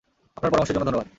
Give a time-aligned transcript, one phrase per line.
[0.37, 1.07] আপনার পরামর্শের জন্য ধন্যবাদ।